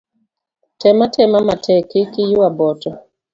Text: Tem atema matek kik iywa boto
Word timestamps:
Tem 0.79 0.97
atema 1.05 1.39
matek 1.47 1.83
kik 1.91 2.11
iywa 2.23 2.47
boto 2.57 2.89